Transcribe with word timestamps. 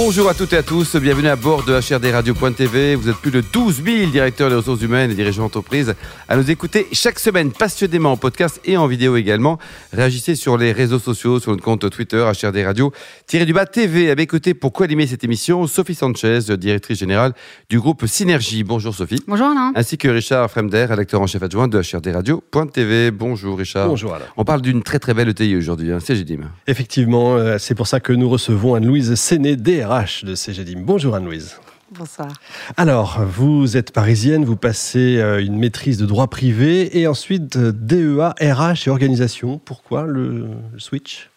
Bonjour 0.00 0.28
à 0.28 0.34
toutes 0.34 0.52
et 0.52 0.58
à 0.58 0.62
tous, 0.62 0.94
bienvenue 0.94 1.26
à 1.26 1.34
bord 1.34 1.64
de 1.64 1.74
HRDRadio.tv. 1.74 2.94
Vous 2.94 3.08
êtes 3.08 3.16
plus 3.16 3.32
de 3.32 3.40
12 3.40 3.82
000 3.84 4.10
directeurs 4.12 4.48
des 4.48 4.54
ressources 4.54 4.80
humaines 4.80 5.10
et 5.10 5.14
dirigeants 5.14 5.42
d'entreprise 5.42 5.92
à 6.28 6.36
nous 6.36 6.48
écouter 6.52 6.86
chaque 6.92 7.18
semaine 7.18 7.50
passionnément 7.50 8.12
en 8.12 8.16
podcast 8.16 8.60
et 8.64 8.76
en 8.76 8.86
vidéo 8.86 9.16
également. 9.16 9.58
Réagissez 9.92 10.36
sur 10.36 10.56
les 10.56 10.70
réseaux 10.70 11.00
sociaux, 11.00 11.40
sur 11.40 11.50
notre 11.50 11.64
compte 11.64 11.90
Twitter 11.90 12.24
HRD 12.30 12.64
Radio, 12.64 12.92
du 13.28 13.52
bas 13.52 13.66
TV. 13.66 14.08
À 14.12 14.14
mes 14.14 14.28
côtés 14.28 14.54
pour 14.54 14.72
co-animer 14.72 15.08
cette 15.08 15.24
émission, 15.24 15.66
Sophie 15.66 15.96
Sanchez, 15.96 16.56
directrice 16.56 17.00
générale 17.00 17.32
du 17.68 17.80
groupe 17.80 18.06
Synergie. 18.06 18.62
Bonjour 18.62 18.94
Sophie. 18.94 19.20
Bonjour 19.26 19.48
Alain. 19.48 19.72
Ainsi 19.74 19.98
que 19.98 20.06
Richard 20.06 20.48
Fremder, 20.48 20.84
rédacteur 20.84 21.20
en 21.20 21.26
chef 21.26 21.42
adjoint 21.42 21.66
de 21.66 21.82
HRDRadio.tv. 21.82 23.10
Bonjour 23.10 23.58
Richard. 23.58 23.88
Bonjour 23.88 24.14
Alain. 24.14 24.26
On 24.36 24.44
parle 24.44 24.62
d'une 24.62 24.84
très 24.84 25.00
très 25.00 25.12
belle 25.12 25.30
ETI 25.30 25.56
aujourd'hui, 25.56 25.90
hein, 25.90 25.98
CGDIM. 25.98 26.52
Effectivement, 26.68 27.34
euh, 27.34 27.56
c'est 27.58 27.74
pour 27.74 27.88
ça 27.88 27.98
que 27.98 28.12
nous 28.12 28.28
recevons 28.28 28.76
Anne-Louise 28.76 29.16
Séné, 29.16 29.56
RH 29.88 30.24
de 30.24 30.34
CGDIM. 30.34 30.82
Bonjour 30.82 31.14
Anne-Louise. 31.14 31.56
Bonsoir. 31.92 32.28
Alors, 32.76 33.22
vous 33.22 33.78
êtes 33.78 33.92
parisienne, 33.92 34.44
vous 34.44 34.56
passez 34.56 35.16
euh, 35.16 35.42
une 35.42 35.56
maîtrise 35.58 35.96
de 35.96 36.04
droit 36.04 36.26
privé 36.26 36.98
et 36.98 37.06
ensuite 37.06 37.56
euh, 37.56 37.72
DEA, 37.72 38.34
RH 38.38 38.86
et 38.86 38.90
organisation. 38.90 39.58
Pourquoi 39.64 40.02
le, 40.02 40.48
switch? 40.76 41.30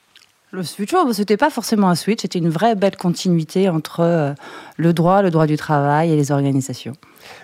Le 0.51 0.63
switch, 0.63 0.93
oh, 0.93 1.13
c'était 1.13 1.37
pas 1.37 1.49
forcément 1.49 1.87
un 1.87 1.95
switch, 1.95 2.23
c'était 2.23 2.39
une 2.39 2.49
vraie 2.49 2.75
belle 2.75 2.97
continuité 2.97 3.69
entre 3.69 4.01
euh, 4.01 4.33
le 4.75 4.91
droit, 4.91 5.21
le 5.21 5.31
droit 5.31 5.47
du 5.47 5.55
travail 5.55 6.11
et 6.11 6.17
les 6.17 6.33
organisations. 6.33 6.93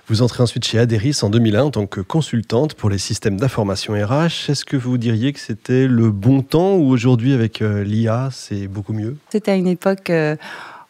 Vous 0.09 0.21
entrez 0.21 0.43
ensuite 0.43 0.65
chez 0.65 0.77
Aderis 0.77 1.19
en 1.21 1.29
2001 1.29 1.63
en 1.63 1.71
tant 1.71 1.85
que 1.85 2.01
consultante 2.01 2.73
pour 2.73 2.89
les 2.89 2.97
systèmes 2.97 3.39
d'information 3.39 3.93
RH. 3.93 4.49
Est-ce 4.49 4.65
que 4.65 4.75
vous 4.75 4.97
diriez 4.97 5.31
que 5.31 5.39
c'était 5.39 5.87
le 5.87 6.11
bon 6.11 6.41
temps 6.41 6.75
ou 6.75 6.89
aujourd'hui 6.89 7.31
avec 7.31 7.59
l'IA, 7.61 8.27
c'est 8.33 8.67
beaucoup 8.67 8.91
mieux? 8.91 9.15
C'était 9.29 9.51
à 9.51 9.55
une 9.55 9.67
époque 9.67 10.11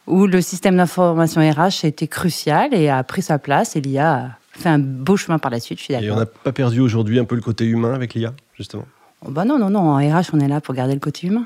où 0.08 0.26
le 0.26 0.42
système 0.42 0.78
d'information 0.78 1.42
RH 1.42 1.84
a 1.84 1.88
été 1.88 2.08
crucial 2.08 2.74
et 2.74 2.90
a 2.90 3.04
pris 3.04 3.22
sa 3.22 3.38
place 3.38 3.76
et 3.76 3.82
l'IA 3.82 4.16
a 4.16 4.30
fait 4.52 4.70
un 4.70 4.80
beau 4.80 5.18
chemin 5.18 5.38
par 5.38 5.52
la 5.52 5.60
suite, 5.60 5.80
je 5.80 5.84
suis 5.84 5.94
d'accord. 5.94 6.08
Et 6.08 6.12
on 6.12 6.18
n'a 6.18 6.26
pas 6.26 6.52
perdu 6.52 6.80
aujourd'hui 6.80 7.20
un 7.20 7.26
peu 7.26 7.36
le 7.36 7.42
côté 7.42 7.66
humain 7.66 7.94
avec 7.94 8.14
l'IA, 8.14 8.34
justement? 8.56 8.86
Oh 9.26 9.32
bah 9.32 9.46
Non, 9.46 9.60
non, 9.60 9.70
non, 9.70 9.80
en 9.80 9.98
RH, 9.98 10.30
on 10.34 10.40
est 10.40 10.48
là 10.48 10.62
pour 10.62 10.74
garder 10.74 10.94
le 10.94 11.00
côté 11.00 11.28
humain. 11.28 11.46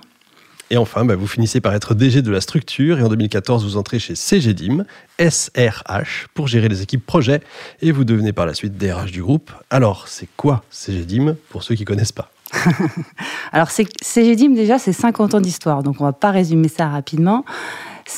Et 0.70 0.78
enfin, 0.78 1.03
bah, 1.03 1.18
vous 1.18 1.28
finissez 1.28 1.59
par 1.59 1.73
être 1.73 1.95
DG 1.95 2.22
de 2.22 2.31
la 2.31 2.40
structure 2.40 2.98
et 3.00 3.03
en 3.03 3.09
2014, 3.09 3.66
vous 3.66 3.76
entrez 3.76 4.00
chez 4.00 4.16
CGDIM, 4.16 4.86
SRH, 5.20 6.28
pour 6.34 6.48
gérer 6.48 6.70
les 6.70 6.81
équipes 6.81 7.06
projets 7.06 7.42
et 7.81 7.92
vous 7.92 8.06
devenez 8.06 8.31
par 8.31 8.46
la 8.46 8.53
suite 8.53 8.78
DRH 8.78 9.12
du 9.12 9.22
groupe. 9.22 9.52
Alors, 9.70 10.08
c'est 10.08 10.30
quoi 10.38 10.64
CGDIM 10.70 11.36
pour 11.50 11.64
ceux 11.64 11.75
qui 11.75 11.81
ne 11.81 11.88
connaissent 11.88 12.14
pas? 12.14 12.31
Alors, 13.52 13.70
CGDIM, 13.70 14.53
déjà, 14.53 14.80
c'est 14.80 14.94
50 14.94 15.34
ans 15.34 15.42
d'histoire, 15.42 15.84
donc 15.84 16.00
on 16.00 16.06
ne 16.06 16.09
va 16.09 16.14
pas 16.14 16.31
résumer 16.31 16.70
ça 16.70 16.88
rapidement. 16.88 17.44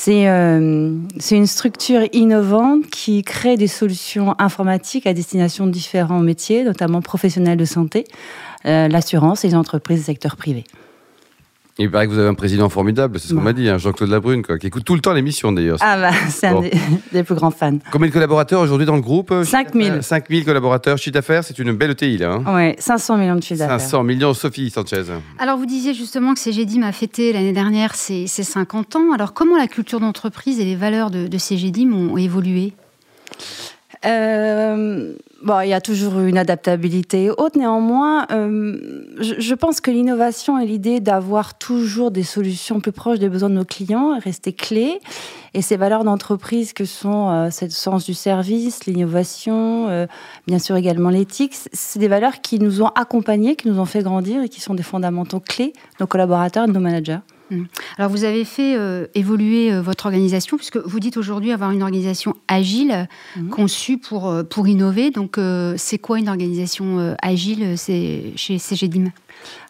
Euh, 0.08 0.97
c'est 1.19 1.38
une 1.38 1.47
structure 1.47 2.02
innovante 2.13 2.88
qui 2.89 3.23
crée 3.23 3.58
des 3.58 3.67
solutions 3.67 4.35
informatiques 4.39 5.08
à 5.08 5.13
destination 5.13 5.66
de 5.66 5.72
différents 5.72 6.19
métiers, 6.19 6.63
notamment 6.63 7.02
professionnels 7.02 7.58
de 7.58 7.66
santé, 7.66 8.05
euh, 8.66 8.88
l'assurance 8.88 9.45
et 9.45 9.50
les 9.50 9.55
entreprises 9.55 10.00
du 10.00 10.05
secteur 10.05 10.35
privé. 10.35 10.63
Il 11.79 11.89
paraît 11.89 12.05
que 12.05 12.11
vous 12.11 12.19
avez 12.19 12.29
un 12.29 12.35
président 12.35 12.69
formidable, 12.69 13.19
c'est 13.19 13.29
ce 13.29 13.33
qu'on 13.33 13.41
m'a 13.41 13.53
dit, 13.53 13.67
hein, 13.67 13.79
Jean-Claude 13.79 14.09
Labrune, 14.09 14.43
quoi, 14.43 14.59
qui 14.59 14.67
écoute 14.67 14.83
tout 14.83 14.93
le 14.93 15.02
temps 15.02 15.11
l'émission 15.11 15.52
d'ailleurs. 15.52 15.79
Ah 15.81 15.97
bah, 15.97 16.11
c'est 16.29 16.45
un 16.45 16.61
des, 16.61 17.23
plus 17.23 17.33
grands 17.33 17.49
fans. 17.49 17.79
Combien 17.91 18.09
de 18.09 18.13
collaborateurs 18.13 18.61
aujourd'hui 18.61 18.85
dans 18.85 18.95
le 18.95 19.02
groupe 19.02 19.33
5000. 19.43 20.03
5000 20.03 20.45
collaborateurs, 20.45 20.99
chiffre 20.99 21.16
d'affaires, 21.16 21.44
c'est 21.44 21.57
une 21.57 21.71
belle 21.71 21.91
ETI 21.91 22.19
là. 22.19 22.33
Hein. 22.33 22.44
Oui, 22.47 22.75
500 22.77 23.17
millions 23.17 23.35
de 23.35 23.41
chiffre 23.41 23.59
d'affaires. 23.59 23.81
500 23.81 24.03
millions, 24.03 24.35
Sophie 24.35 24.69
Sanchez. 24.69 25.03
Alors 25.39 25.57
vous 25.57 25.66
disiez 25.66 25.95
justement 25.95 26.35
que 26.35 26.39
CGDIM 26.39 26.83
a 26.83 26.91
fêté 26.91 27.33
l'année 27.33 27.53
dernière 27.53 27.95
ses, 27.95 28.27
50 28.27 28.95
ans. 28.95 29.11
Alors 29.11 29.34
comment 29.34 29.57
la 29.57 29.67
culture 29.67 30.00
d'entreprise 30.00 30.59
et 30.59 30.66
les 30.66 30.75
valeurs 30.75 31.09
de, 31.09 31.28
de 31.28 31.38
CGDIM 31.40 31.91
ont 31.91 32.17
évolué? 32.17 32.73
Euh, 34.06 35.14
bon, 35.44 35.59
il 35.62 35.69
y 35.69 35.74
a 35.74 35.81
toujours 35.81 36.19
une 36.19 36.38
adaptabilité 36.38 37.30
haute. 37.30 37.56
Néanmoins, 37.56 38.25
euh, 38.31 39.06
je, 39.19 39.53
pense 39.56 39.81
que 39.81 39.91
l'innovation 39.91 40.59
et 40.59 40.66
l'idée 40.66 41.00
d'avoir 41.00 41.58
toujours 41.58 42.12
des 42.12 42.24
solutions 42.24 42.80
plus 42.80 42.91
proches 42.91 43.19
des 43.19 43.30
besoins 43.30 43.50
de 43.50 43.56
nos 43.56 43.66
clients 43.66 44.16
est 44.16 44.19
restée 44.19 44.53
clé. 44.53 45.00
Et 45.53 45.62
ces 45.62 45.78
valeurs 45.78 46.03
d'entreprise 46.03 46.74
que 46.74 46.86
sont 46.86 47.30
euh, 47.30 47.50
sens 47.52 48.06
du 48.06 48.14
service, 48.14 48.86
l'innovation, 48.86 49.88
euh, 49.90 50.08
bien 50.47 50.59
sûr 50.59 50.75
également 50.75 51.09
l'éthique, 51.09 51.56
c'est 51.72 52.00
des 52.00 52.08
valeurs 52.08 52.41
qui 52.41 52.59
nous 52.59 52.81
ont 52.81 52.90
accompagnés, 52.96 53.56
qui 53.56 53.68
nous 53.68 53.80
ont 53.80 53.85
fait 53.85 54.02
grandir 54.02 54.41
et 54.41 54.50
qui 54.50 54.62
sont 54.62 54.74
des 54.74 54.84
fondamentaux 54.84 55.40
clés 55.40 55.74
de 55.74 56.03
nos 56.03 56.08
collaborateurs 56.08 56.64
et 56.64 56.68
de 56.68 56.74
nos 56.74 56.80
managers. 56.80 57.20
Mm. 57.51 57.63
Alors 57.97 58.11
vous 58.11 58.23
avez 58.23 58.45
fait 58.45 58.75
euh, 58.77 59.07
évoluer 59.15 59.71
euh, 59.71 59.81
votre 59.81 60.05
organisation 60.05 60.57
puisque 60.57 60.77
vous 60.77 60.99
dites 60.99 61.17
aujourd'hui 61.17 61.51
avoir 61.51 61.71
une 61.71 61.83
organisation 61.83 62.35
agile 62.47 63.07
mm. 63.35 63.49
conçue 63.49 63.97
pour, 63.97 64.29
euh, 64.29 64.43
pour 64.43 64.67
innover. 64.67 65.11
Donc 65.11 65.39
c'est 65.77 65.97
quoi 65.97 66.19
une 66.19 66.29
organisation 66.29 67.15
agile 67.21 67.75
chez 67.77 68.57
CGDIM 68.59 69.11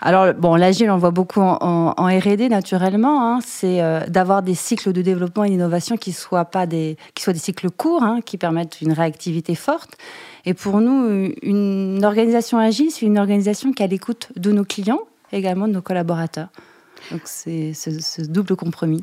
alors, 0.02 0.36
bon, 0.36 0.56
l'agile, 0.56 0.92
on 0.92 0.98
voit 0.98 1.10
beaucoup 1.10 1.40
en, 1.40 1.94
R&D 1.98 2.48
naturellement. 2.50 3.26
Hein. 3.26 3.40
c'est 3.44 3.82
d'avoir 4.08 4.44
des 4.44 4.54
cycles 4.54 4.92
de 4.92 5.02
développement 5.02 5.46
et 5.46 5.50
d'innovation 5.50 5.98
qui 5.98 6.12
soient 6.12 6.46
pas 6.46 6.68
des, 6.68 6.96
qui 7.16 7.24
soient 7.24 7.34
des 7.34 7.40
cycles 7.40 7.72
courts, 7.72 8.04
hein, 8.04 8.20
qui 8.24 8.38
permettent 8.38 8.82
une 8.82 8.92
réactivité 8.92 9.56
forte. 9.56 9.98
Et 10.46 10.54
pour 10.54 10.80
nous, 10.80 11.32
une 11.42 12.06
organisation 12.06 12.60
agile, 12.60 12.92
c'est 12.92 13.06
une 13.06 13.18
organisation 13.18 13.72
qui 13.72 13.82
est 13.82 13.86
à 13.86 13.90
l'écoute 13.90 14.30
de 14.36 14.52
nos 14.52 14.66
clients, 14.66 15.02
également 15.32 15.68
de 15.68 15.74
nos 15.74 15.82
collaborateurs. 15.82 16.50
Donc 17.12 17.22
c'est 17.26 17.74
ce, 17.74 18.22
double 18.22 18.56
compromis. 18.56 19.02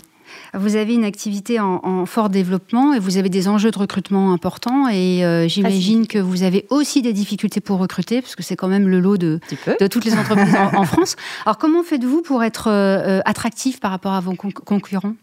Vous 0.55 0.77
avez 0.77 0.95
une 0.95 1.05
activité 1.05 1.59
en, 1.59 2.07
fort 2.07 2.29
développement 2.29 2.95
et 2.95 3.01
vous 3.01 3.17
avez 3.17 3.29
des 3.29 3.49
enjeux 3.49 3.73
de 3.73 3.79
recrutement 3.79 4.33
importants 4.33 4.89
et 4.89 5.25
euh, 5.25 5.49
j'imagine 5.49 6.07
que 6.07 6.19
vous 6.19 6.45
avez 6.45 6.67
aussi 6.71 7.03
des 7.03 7.13
difficultés 7.13 7.61
pour 7.61 7.79
recruter 7.79 8.23
parce 8.23 8.37
que 8.37 8.43
c'est 8.45 8.55
quand 8.55 8.69
même 8.69 8.89
le 8.89 9.01
lot 9.01 9.17
de, 9.17 9.41
de 9.81 9.87
toutes 9.89 10.05
les 10.05 10.15
entreprises 10.15 10.55
en, 10.55 10.85
France. 10.85 11.17
Alors 11.45 11.59
comment 11.59 11.83
faites-vous 11.83 12.23
pour 12.23 12.45
être 12.45 12.69
euh, 12.69 13.19
euh, 13.19 13.21
attractif 13.25 13.81
par 13.81 13.91
rapport 13.91 14.13
à 14.13 14.21
vos 14.21 14.35
concurrents? 14.35 15.15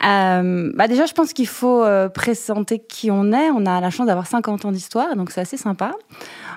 Bah 0.00 0.88
déjà, 0.88 1.06
je 1.06 1.12
pense 1.12 1.32
qu'il 1.32 1.48
faut 1.48 1.84
présenter 2.14 2.78
qui 2.78 3.10
on 3.10 3.32
est. 3.32 3.50
On 3.50 3.66
a 3.66 3.80
la 3.80 3.90
chance 3.90 4.06
d'avoir 4.06 4.26
50 4.26 4.64
ans 4.64 4.72
d'histoire, 4.72 5.14
donc 5.16 5.30
c'est 5.30 5.40
assez 5.40 5.56
sympa. 5.56 5.92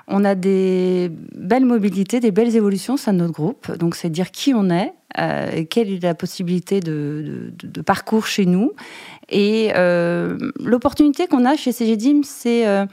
On 0.08 0.26
a 0.26 0.36
des 0.36 1.12
belles 1.36 1.66
mobilités, 1.66 2.20
des 2.20 2.32
belles 2.32 2.56
évolutions 2.56 2.96
au 2.96 3.12
notre 3.12 3.34
groupe. 3.34 3.72
Donc, 3.78 3.96
c'est 3.96 4.10
dire 4.10 4.32
qui 4.32 4.54
on 4.54 4.70
est, 4.70 4.94
euh, 5.18 5.64
quelle 5.70 5.90
est 5.92 6.04
la 6.04 6.14
possibilité 6.14 6.82
de, 6.82 7.54
parcours 7.86 8.28
chez 8.28 8.46
nous. 8.46 8.74
Et 9.30 9.72
euh, 9.76 10.38
l'opportunité 10.60 11.28
qu'on 11.28 11.46
a 11.46 11.56
chez 11.56 11.72
CGDIM, 11.72 12.24
c'est 12.24 12.68
euh, 12.68 12.86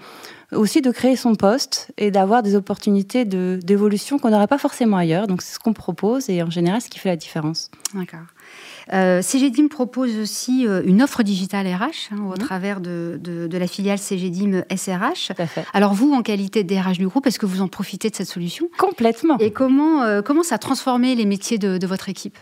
aussi 0.53 0.83
de 0.83 0.91
créer 0.93 1.16
son 1.16 1.34
poste 1.34 1.91
et 1.99 2.12
d'avoir 2.12 2.43
des 2.43 2.55
opportunités 2.55 3.25
d'évolution 3.25 4.19
qu'on 4.19 4.31
n'aurait 4.31 4.47
pas 4.47 4.59
forcément 4.59 4.97
ailleurs. 4.97 5.27
Donc, 5.27 5.43
c'est 5.43 5.55
ce 5.55 5.59
qu'on 5.59 5.72
propose 5.72 6.31
et 6.31 6.43
en 6.43 6.50
général, 6.50 6.81
ce 6.81 6.89
qui 6.89 7.00
fait 7.00 7.09
la 7.09 7.16
différence. 7.16 7.71
D'accord. 7.94 8.21
Euh, 8.93 9.23
CGDIM 9.23 9.69
propose 9.69 10.19
aussi 10.19 10.67
euh, 10.67 10.83
une 10.85 11.03
offre 11.03 11.23
digitale 11.23 11.67
RH 11.67 12.13
hein, 12.13 12.19
au 12.21 12.31
mhm. 12.31 12.39
travers 12.39 12.81
de, 12.81 13.49
la 13.53 13.67
filiale 13.67 13.99
CGDIM 13.99 14.65
SRH. 14.75 15.33
Alors 15.73 15.95
vous, 15.95 16.13
en 16.13 16.23
qualité 16.23 16.65
de 16.65 16.75
DRH 16.75 16.99
du 16.99 17.07
groupe, 17.07 17.27
est-ce 17.27 17.39
que 17.39 17.47
vous 17.47 17.61
en 17.61 17.69
profitez 17.69 18.11
de 18.11 18.17
cette 18.17 18.29
solution? 18.29 18.69
Complètement. 18.79 19.39
Et 19.39 19.51
comment, 19.51 20.03
euh, 20.03 20.23
comment 20.23 20.43
ça 20.43 20.57
a 20.57 20.59
transformé 20.59 21.15
les 21.15 21.27
métiers 21.27 21.59
de, 21.59 21.87
votre 21.87 22.09
équipe? 22.09 22.39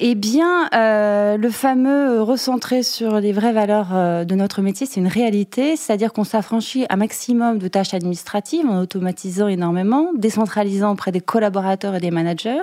Eh 0.00 0.16
bien, 0.16 0.68
le 0.72 1.50
fameux 1.50 2.20
recentrer 2.20 2.82
sur 2.82 3.20
les 3.20 3.32
vraies 3.32 3.52
valeurs 3.52 4.26
de 4.26 4.34
notre 4.34 4.60
métier, 4.60 4.86
c'est 4.86 4.98
une 4.98 5.08
réalité, 5.08 5.76
c'est-à-dire 5.76 6.12
qu'on 6.12 6.24
s'affranchit 6.24 6.84
un 6.90 6.96
maximum 6.96 7.58
de 7.58 7.68
tâches 7.68 7.94
administratives 7.94 8.66
en 8.66 8.80
automatisant 8.80 9.46
énormément, 9.46 10.10
décentralisant 10.16 10.92
auprès 10.92 11.12
des 11.12 11.20
collaborateurs 11.20 11.94
et 11.94 12.00
des 12.00 12.10
managers 12.10 12.62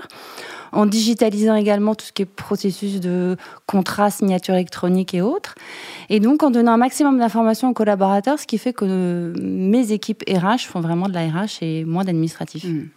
en 0.71 0.85
digitalisant 0.85 1.56
également 1.56 1.95
tout 1.95 2.06
ce 2.06 2.12
qui 2.12 2.21
est 2.21 2.25
processus 2.25 3.00
de 3.00 3.38
contrat, 3.68 4.09
signature 4.09 4.56
électronique 4.56 5.13
et 5.13 5.21
autres. 5.21 5.56
Et 6.09 6.19
donc 6.19 6.44
en 6.44 6.51
donnant 6.51 6.73
un 6.73 6.77
maximum 6.77 7.18
d'informations 7.18 7.69
aux 7.69 7.73
collaborateurs, 7.73 8.39
ce 8.39 8.47
qui 8.47 8.57
fait 8.57 8.73
que 8.73 9.33
mes 9.39 9.91
équipes 9.91 10.23
RH 10.29 10.68
font 10.68 10.81
vraiment 10.81 11.07
de 11.07 11.13
la 11.13 11.27
RH 11.27 11.62
et 11.62 11.85
moins 11.85 12.03
d'administratif. 12.03 12.63
Mmh. 12.63 12.89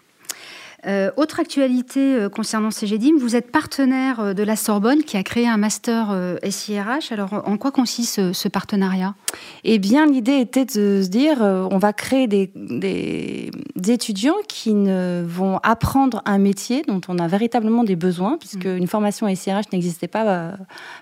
Euh, 0.87 1.11
autre 1.17 1.41
actualité 1.41 2.15
euh, 2.15 2.29
concernant 2.29 2.71
CGDIM, 2.71 3.17
vous 3.19 3.37
êtes 3.37 3.51
partenaire 3.51 4.21
euh, 4.21 4.35
de 4.35 4.43
la 4.43 4.57
Sorbonne 4.57 5.03
qui 5.03 5.17
a 5.17 5.23
créé 5.23 5.49
un 5.49 5.57
master 5.57 6.15
SIRH. 6.49 7.13
Alors, 7.13 7.43
en 7.47 7.57
quoi 7.57 7.71
consiste 7.71 8.33
ce, 8.33 8.49
partenariat? 8.49 9.15
Eh 9.65 9.79
bien, 9.79 10.07
l'idée 10.07 10.39
était 10.39 10.65
de 10.65 11.03
se 11.03 11.09
dire, 11.09 11.41
on 11.41 11.79
va 11.79 11.93
créer 11.93 12.27
des, 12.27 12.51
étudiants 13.89 14.37
qui 14.49 14.75
ne 14.75 15.25
vont 15.27 15.59
apprendre 15.63 16.23
un 16.25 16.39
métier 16.39 16.83
dont 16.87 17.01
on 17.09 17.19
a 17.19 17.27
véritablement 17.27 17.85
des 17.85 17.97
besoins, 17.97 18.37
puisque 18.39 18.67
mmh. 18.67 18.77
une 18.77 18.87
formation 18.87 19.35
SIRH 19.35 19.73
n'existait 19.73 20.09
pas 20.09 20.53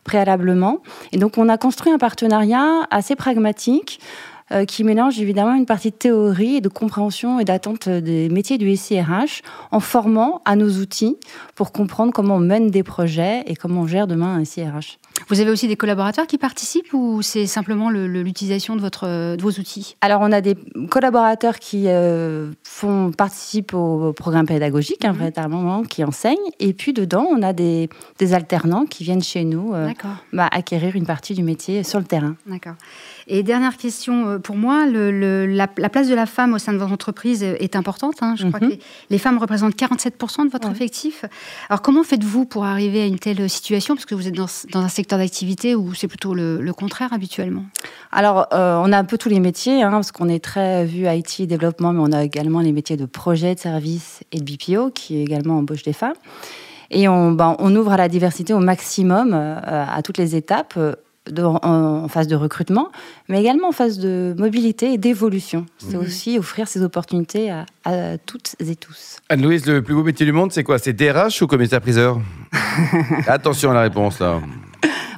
préalablement. 0.05 0.79
Et 1.13 1.19
donc, 1.19 1.39
on 1.39 1.49
a 1.49 1.59
construit 1.59 1.93
un 1.93 1.99
partenariat 1.99 2.87
assez 2.91 3.17
pragmatique 3.17 4.01
qui 4.67 4.85
mélange 4.85 5.21
évidemment 5.21 5.55
une 5.55 5.67
partie 5.67 5.91
de 5.91 5.97
théorie 5.97 6.57
et 6.57 6.61
de 6.61 6.69
compréhension 6.69 7.41
et 7.41 7.45
d'attente 7.45 7.89
des 7.89 8.29
métiers 8.29 8.59
du 8.59 8.75
SIRH 8.77 9.43
en 9.71 9.81
formant 9.81 10.43
à 10.45 10.57
nos 10.57 10.71
outils 10.81 11.17
pour 11.55 11.73
comprendre 11.73 12.13
comment 12.13 12.37
on 12.37 12.41
mène 12.41 12.71
des 12.71 12.83
projets 12.83 13.43
et 13.47 13.57
comment 13.57 13.83
on 13.83 13.87
gère 13.87 14.07
demain 14.07 14.35
un 14.35 14.45
SIRH. 14.45 14.99
Vous 15.29 15.41
avez 15.41 15.51
aussi 15.51 15.69
des 15.69 15.77
collaborateurs 15.77 16.27
qui 16.27 16.39
participent 16.39 16.93
ou 16.93 17.23
c'est 17.23 17.47
simplement 17.47 17.91
l'utilisation 17.91 18.77
de, 18.77 18.81
votre, 18.81 19.37
de 19.37 19.43
vos 19.43 19.51
outils? 19.51 19.97
Alors, 20.01 20.21
on 20.23 20.33
a 20.33 20.41
des 20.41 20.57
collaborateurs 20.91 21.59
qui 21.59 21.85
euh, 21.89 22.53
font, 22.65 23.13
participent 23.13 23.75
au 23.75 24.13
programme 24.13 24.47
pédagogique, 24.47 25.05
un 25.05 25.13
vrai 25.13 25.33
moment 25.49 25.83
qui 25.83 26.05
enseignent. 26.05 26.37
Et 26.61 26.73
puis, 26.73 26.93
dedans, 26.93 27.27
on 27.31 27.43
a 27.43 27.53
des, 27.53 27.89
des 28.19 28.35
alternants 28.35 28.87
qui 28.87 29.05
viennent 29.05 29.23
chez 29.23 29.45
nous 29.45 29.75
euh, 29.75 29.91
bah, 30.33 30.49
acquérir 30.51 30.97
une 30.97 31.07
partie 31.07 31.35
du 31.35 31.43
métier 31.43 31.83
sur 31.83 31.99
le 31.99 32.05
terrain. 32.05 32.37
D'accord. 32.47 32.75
Et 33.29 33.43
dernière 33.43 33.77
question 33.77 34.29
euh, 34.29 34.39
pour 34.39 34.57
moi, 34.57 34.87
le, 34.87 35.47
la, 35.47 35.69
place 35.69 36.09
de 36.09 36.15
la 36.15 36.27
femme 36.27 36.55
au 36.55 36.59
sein 36.59 36.73
de 36.73 36.79
votre 36.79 36.93
entreprise 36.93 37.43
est 37.43 37.77
importante. 37.77 38.17
Hein. 38.23 38.35
Je 38.37 38.47
crois 38.49 38.61
mhm. 38.61 38.77
que 38.77 38.83
les, 39.11 39.19
femmes 39.19 39.39
représentent 39.39 39.77
47% 39.77 40.47
de 40.47 40.51
votre 40.51 40.71
effectif. 40.71 41.25
Alors, 41.69 41.83
comment 41.83 42.03
faites-vous 42.03 42.45
pour 42.45 42.65
arriver 42.65 43.03
à 43.03 43.07
une 43.07 43.19
telle 43.19 43.49
situation? 43.49 43.95
Parce 43.95 44.07
que 44.07 44.15
vous 44.15 44.29
êtes 44.29 44.35
dans, 44.35 44.47
dans 44.73 44.81
un 44.81 44.89
secteur 44.89 45.12
d'activité 45.19 45.75
où 45.75 45.95
c'est 45.95 46.09
plutôt 46.09 46.35
le, 46.35 46.73
contraire 46.73 47.13
habituellement? 47.13 47.65
Alors, 48.11 48.47
euh, 48.53 48.81
on 48.83 48.93
a 48.93 48.99
un 48.99 49.05
peu 49.05 49.19
tous 49.19 49.29
les 49.29 49.41
métiers, 49.41 49.83
hein, 49.83 49.91
parce 49.91 50.13
qu'on 50.13 50.29
est 50.29 50.43
très 50.43 50.85
vu 50.85 51.07
IT, 51.07 51.43
développement, 51.47 51.93
mais 51.93 52.01
on 52.01 52.13
a 52.13 52.25
également 52.25 52.61
les 52.61 52.73
métiers 52.73 52.97
de 52.97 53.07
projet, 53.07 53.55
de 53.55 53.61
service 53.61 54.23
et 54.33 54.41
de 54.41 54.45
BPO, 54.45 54.91
qui 54.91 55.21
également 55.21 55.59
embauche 55.59 55.83
des 55.83 55.93
femmes. 55.93 56.15
Et 56.91 57.09
on, 57.09 57.33
ben, 57.33 57.57
on 57.59 57.75
ouvre 57.75 57.93
à 57.93 57.97
la 57.97 58.09
diversité 58.09 58.53
au 58.53 58.59
maximum, 58.59 59.33
euh, 59.35 59.59
à 59.65 60.03
toutes 60.03 60.19
les 60.19 60.37
étapes. 60.37 60.79
en, 61.29 62.09
phase 62.09 62.27
de 62.27 62.35
recrutement, 62.35 62.91
mais 63.29 63.41
également 63.41 63.69
en 63.69 63.73
phase 63.73 63.99
de 63.99 64.35
mobilité 64.37 64.93
et 64.93 64.99
d'évolution. 64.99 65.67
C'est 65.79 65.97
mhm. 65.97 66.03
aussi 66.03 66.39
offrir 66.39 66.67
ces 66.67 66.83
opportunités 66.83 67.49
à, 67.49 67.65
à 67.85 68.19
toutes 68.19 68.57
et 68.59 68.75
tous. 68.75 69.19
Anne-Louise, 69.29 69.65
le 69.67 69.83
plus 69.83 69.95
beau 69.95 70.03
métier 70.03 70.27
du 70.27 70.33
monde, 70.33 70.53
c'est 70.53 70.65
quoi? 70.65 70.79
C'est 70.79 70.93
DRH 70.93 71.41
ou 71.41 71.47
commissaire-priseur 71.47 72.21
Attention 73.29 73.71
à 73.71 73.75
la 73.75 73.83
réponse 73.83 74.19
là. 74.19 74.41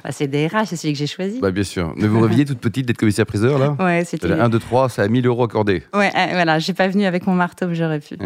Bah, 0.05 0.11
c'est 0.11 0.27
DRH, 0.27 0.67
c'est 0.67 0.75
celui 0.75 0.93
que 0.93 0.99
j'ai 0.99 1.07
choisi. 1.07 1.39
Bah, 1.39 1.49
bien 1.49 1.63
sûr. 1.63 1.91
Mais 1.95 2.05
vous 2.05 2.19
rêviez 2.19 2.45
toute 2.45 2.59
petite 2.59 2.85
d'être 2.85 2.97
commissaire-priseur, 2.97 3.57
là 3.57 3.75
Ouais, 3.79 4.05
c'était. 4.05 4.31
1, 4.31 4.49
2, 4.49 4.59
3, 4.59 4.89
ça 4.89 5.01
a 5.01 5.07
1000 5.07 5.25
euros 5.25 5.43
accordés. 5.43 5.81
Ouais, 5.95 6.11
euh, 6.15 6.27
voilà, 6.33 6.59
j'ai 6.59 6.73
pas 6.73 6.87
venu 6.87 7.05
avec 7.05 7.25
mon 7.25 7.33
marteau, 7.33 7.73
j'aurais 7.73 7.99
pu. 7.99 8.13
Et 8.13 8.17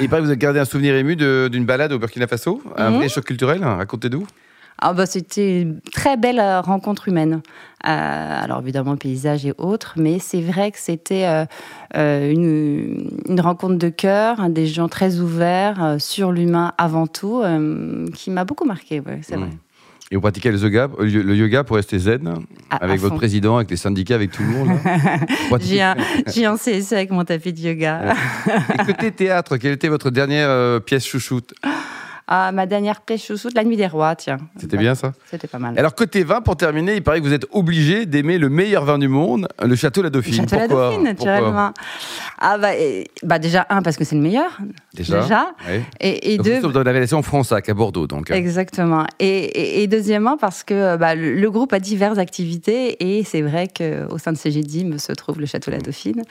il 0.00 0.10
paraît 0.10 0.20
que 0.20 0.26
vous 0.26 0.30
avez 0.30 0.36
gardé 0.36 0.58
un 0.58 0.66
souvenir 0.66 0.94
ému 0.94 1.16
d'une 1.16 1.64
balade 1.64 1.90
au 1.92 1.98
Burkina 1.98 2.26
Faso, 2.26 2.60
un 2.76 2.90
mhm. 2.90 2.96
vrai 2.96 3.08
choc 3.08 3.24
culturel, 3.24 3.64
racontez-nous. 3.64 4.26
Ah 4.76 4.92
bah, 4.92 5.06
C'était 5.06 5.62
une 5.62 5.80
très 5.80 6.18
belle 6.18 6.38
euh, 6.38 6.60
rencontre 6.60 7.08
humaine. 7.08 7.40
Euh, 7.86 8.44
alors 8.44 8.60
évidemment, 8.60 8.90
le 8.90 8.98
paysage 8.98 9.46
et 9.46 9.54
autres, 9.56 9.94
mais 9.96 10.18
c'est 10.18 10.42
vrai 10.42 10.70
que 10.70 10.78
c'était 10.78 11.24
une, 11.94 13.08
une, 13.26 13.40
rencontre 13.40 13.76
de 13.76 13.88
cœur, 13.88 14.38
hein, 14.38 14.50
des 14.50 14.66
gens 14.66 14.88
très 14.88 15.18
ouverts 15.18 15.96
sur 15.98 16.30
l'humain 16.30 16.74
avant 16.76 17.06
tout, 17.06 17.42
qui 18.14 18.30
m'a 18.30 18.44
beaucoup 18.44 18.66
marqué, 18.66 19.00
ouais, 19.00 19.20
c'est 19.22 19.36
vrai. 19.36 19.48
Et 20.12 20.14
vous 20.14 20.20
pratiquez 20.20 20.50
le 20.52 20.58
yoga, 20.58 20.90
le 20.98 21.34
yoga 21.34 21.64
pour 21.64 21.76
rester 21.76 21.98
zen 21.98 22.34
ah, 22.68 22.76
Avec 22.82 23.00
votre 23.00 23.14
président, 23.14 23.56
avec 23.56 23.70
les 23.70 23.78
syndicats, 23.78 24.14
avec 24.14 24.30
tout 24.30 24.42
le 24.42 24.48
monde 24.50 24.68
J'ai 25.62 25.80
un, 25.80 25.96
un 26.52 26.56
CSE 26.58 26.92
avec 26.92 27.10
mon 27.10 27.24
tapis 27.24 27.54
de 27.54 27.60
yoga. 27.60 28.14
Écoutez, 28.78 29.10
théâtre, 29.10 29.56
quelle 29.56 29.72
était 29.72 29.88
votre 29.88 30.10
dernière 30.10 30.50
euh, 30.50 30.80
pièce 30.80 31.06
chouchoute? 31.06 31.54
ah, 32.34 32.50
ma 32.50 32.64
dernière 32.64 33.02
sous 33.18 33.36
La 33.54 33.62
Nuit 33.62 33.76
des 33.76 33.86
Rois, 33.86 34.16
tiens. 34.16 34.38
C'était 34.56 34.78
bien 34.78 34.94
ça 34.94 35.12
C'était 35.30 35.46
pas 35.46 35.58
mal. 35.58 35.78
Alors, 35.78 35.94
côté 35.94 36.24
vin, 36.24 36.40
pour 36.40 36.56
terminer, 36.56 36.94
il 36.96 37.02
paraît 37.02 37.20
que 37.20 37.26
vous 37.26 37.34
êtes 37.34 37.44
obligé 37.50 38.06
d'aimer 38.06 38.38
le 38.38 38.48
meilleur 38.48 38.86
vin 38.86 38.98
du 38.98 39.06
monde, 39.06 39.48
le 39.62 39.76
Château 39.76 40.00
La 40.00 40.08
Dauphine. 40.08 40.44
Le 40.44 40.48
Château 40.48 40.56
La 40.56 40.66
Dauphine, 40.66 41.02
naturellement. 41.02 41.74
Ah, 42.38 42.56
bah, 42.56 42.70
bah, 43.22 43.38
déjà, 43.38 43.66
un, 43.68 43.82
parce 43.82 43.98
que 43.98 44.04
c'est 44.04 44.14
le 44.14 44.22
meilleur. 44.22 44.58
Déjà. 44.94 45.20
déjà. 45.20 45.54
Et, 46.00 46.32
et 46.32 46.38
deux. 46.38 46.62
Sauf 46.62 46.72
dans 46.72 46.82
la 46.82 46.92
relation 46.92 47.20
Fronsac 47.20 47.68
à 47.68 47.74
Bordeaux, 47.74 48.06
donc. 48.06 48.30
Exactement. 48.30 49.04
Et, 49.20 49.86
deuxièmement, 49.86 50.38
parce 50.38 50.64
que 50.64 50.96
bah, 50.96 51.14
le, 51.14 51.50
groupe 51.50 51.74
a 51.74 51.80
diverses 51.80 52.16
activités 52.16 53.18
et 53.18 53.24
c'est 53.24 53.42
vrai 53.42 53.68
qu'au 53.68 54.16
sein 54.16 54.32
de 54.32 54.38
CGDIM 54.38 54.96
se 54.96 55.12
trouve 55.12 55.38
le 55.38 55.44
Château 55.44 55.70
La 55.70 55.80
Dauphine. 55.80 56.22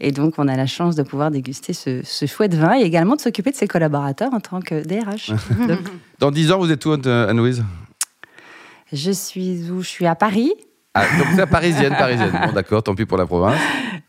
Et 0.00 0.10
donc, 0.10 0.36
on 0.38 0.48
a 0.48 0.56
la 0.56 0.66
chance 0.66 0.96
de 0.96 1.02
pouvoir 1.02 1.30
déguster 1.30 1.74
ce, 1.74 2.00
ce 2.02 2.24
chouette 2.24 2.54
vin 2.54 2.78
et 2.78 2.82
également 2.82 3.14
de 3.14 3.20
s'occuper 3.20 3.50
de 3.50 3.56
ses 3.56 3.68
collaborateurs 3.68 4.32
en 4.32 4.40
tant 4.40 4.62
que 4.62 4.82
DRH. 4.86 5.32
Dans 6.18 6.30
10 6.30 6.52
ans, 6.52 6.58
vous 6.58 6.70
êtes 6.70 6.84
où, 6.84 6.92
Anne-Louise? 6.92 7.64
Je 8.92 9.10
suis 9.10 9.70
où? 9.70 9.82
Je 9.82 9.88
suis 9.88 10.06
à 10.06 10.14
Paris. 10.14 10.52
Ah, 10.92 11.04
donc 11.18 11.28
c'est 11.36 11.46
parisienne, 11.46 11.94
parisienne. 11.96 12.32
Bon, 12.46 12.52
d'accord, 12.52 12.82
tant 12.82 12.96
pis 12.96 13.06
pour 13.06 13.16
la 13.16 13.24
province. 13.24 13.60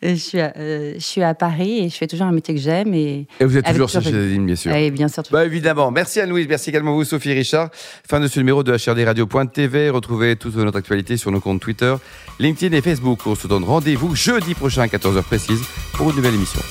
Je 0.02 0.16
suis, 0.16 0.40
à, 0.40 0.52
euh, 0.58 0.96
je 0.96 1.04
suis 1.04 1.22
à 1.22 1.36
Paris 1.36 1.86
et 1.86 1.90
je 1.90 1.96
fais 1.96 2.08
toujours 2.08 2.26
un 2.26 2.32
métier 2.32 2.56
que 2.56 2.60
j'aime. 2.60 2.92
Et, 2.96 3.28
et 3.40 3.46
vous 3.46 3.56
êtes 3.56 3.68
toujours 3.68 3.88
chez 3.88 4.02
Céline, 4.02 4.48
bien 4.48 4.56
sûr. 4.56 4.72
Oui, 4.74 4.90
bien 4.90 5.08
sûr. 5.08 5.22
Bah, 5.30 5.46
évidemment. 5.46 5.92
Merci 5.92 6.20
Anne-Louise, 6.22 6.48
merci 6.50 6.72
également 6.72 6.96
vous, 6.96 7.04
Sophie 7.04 7.34
Richard. 7.34 7.70
Fin 8.10 8.20
de 8.20 8.28
ce 8.28 8.40
numéro 8.40 8.64
de 8.64 8.76
HRDRadio.tv. 8.76 9.92
Retrouvez 9.92 10.36
toute 10.38 10.56
notre 10.56 10.80
actualité 10.80 11.18
sur 11.18 11.32
nos 11.32 11.40
comptes 11.40 11.62
Twitter, 11.62 11.94
LinkedIn 12.40 12.76
et 12.76 12.82
Facebook. 12.82 13.20
On 13.28 13.36
se 13.36 13.46
donne 13.46 13.64
rendez-vous 13.64 14.16
jeudi 14.16 14.56
prochain 14.56 14.82
à 14.82 14.88
14h 14.88 15.22
précise 15.22 15.62
pour 15.94 16.10
une 16.10 16.16
nouvelle 16.16 16.34
émission. 16.34 16.62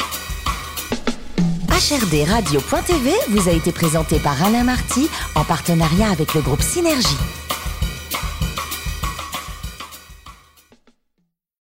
HRD 1.81 2.29
Radio.tv 2.29 3.11
vous 3.31 3.49
a 3.49 3.53
été 3.53 3.73
présenté 3.73 4.19
par 4.19 4.45
Alain 4.45 4.65
Marty 4.65 5.09
en 5.35 5.45
partenariat 5.45 6.11
avec 6.11 6.35
le 6.35 6.43
groupe 6.43 6.61
Synergie. 6.61 7.17